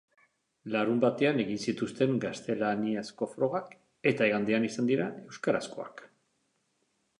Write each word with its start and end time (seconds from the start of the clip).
Larunbatean 0.75 1.41
egin 1.43 1.59
zituzten 1.65 2.15
gaztelaniazko 2.23 3.29
frogak, 3.35 3.77
eta 4.15 4.31
igandean 4.33 4.69
izan 4.73 4.91
dira 4.95 5.09
euskarazkoak. 5.21 6.05